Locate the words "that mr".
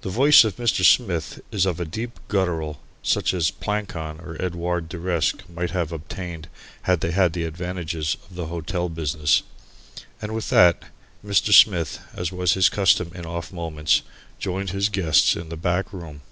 10.48-11.52